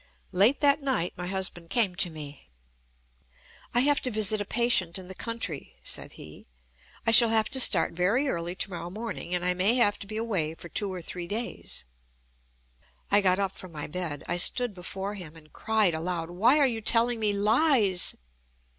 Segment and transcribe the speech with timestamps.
[0.31, 2.49] Late that night my husband came to me.
[3.75, 6.47] "I have to visit a patient in the country," said he.
[7.05, 10.07] "I shall have to start very early to morrow morning, and I may have to
[10.07, 11.83] be away for two or three days."
[13.11, 14.23] I got up from my bed.
[14.27, 18.15] I stood before him, and cried aloud: "Why are you telling me lies?"